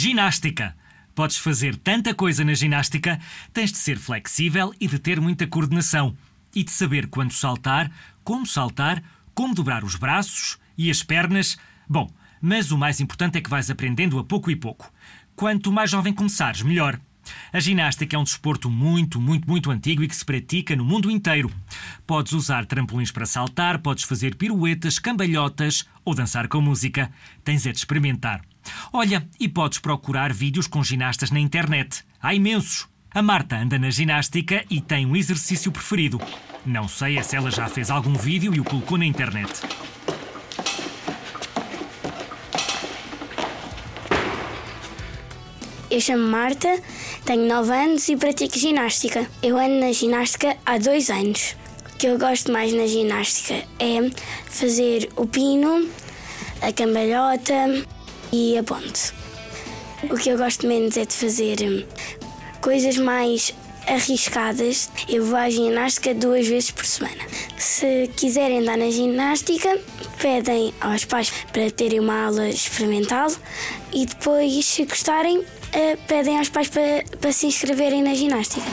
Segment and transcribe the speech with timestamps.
[0.00, 0.76] Ginástica.
[1.12, 3.18] Podes fazer tanta coisa na ginástica,
[3.52, 6.16] tens de ser flexível e de ter muita coordenação.
[6.54, 7.90] E de saber quando saltar,
[8.22, 9.02] como saltar,
[9.34, 11.58] como dobrar os braços e as pernas.
[11.88, 12.08] Bom,
[12.40, 14.88] mas o mais importante é que vais aprendendo a pouco e pouco.
[15.34, 17.00] Quanto mais jovem começares, melhor.
[17.52, 21.10] A ginástica é um desporto muito, muito, muito antigo e que se pratica no mundo
[21.10, 21.50] inteiro.
[22.06, 27.10] Podes usar trampolins para saltar, podes fazer piruetas, cambalhotas ou dançar com música.
[27.42, 28.42] Tens é de experimentar.
[28.92, 32.04] Olha, e podes procurar vídeos com ginastas na internet.
[32.20, 32.86] Há imensos.
[33.10, 36.20] A Marta anda na ginástica e tem um exercício preferido.
[36.64, 39.62] Não sei se ela já fez algum vídeo e o colocou na internet.
[45.90, 46.80] Eu chamo Marta,
[47.24, 49.26] tenho 9 anos e pratico ginástica.
[49.42, 51.56] Eu ando na ginástica há dois anos.
[51.94, 54.10] O que eu gosto mais na ginástica é
[54.46, 55.88] fazer o pino,
[56.60, 57.54] a cambalhota
[58.32, 59.12] e a ponte.
[60.10, 61.84] O que eu gosto menos é de fazer hum,
[62.60, 63.52] coisas mais
[63.86, 64.90] arriscadas.
[65.08, 67.24] Eu vou à ginástica duas vezes por semana.
[67.56, 69.78] Se quiserem andar na ginástica,
[70.20, 73.30] pedem aos pais para terem uma aula experimental
[73.92, 75.42] e depois, se gostarem,
[75.72, 78.66] eh, pedem aos pais para, para se inscreverem na ginástica.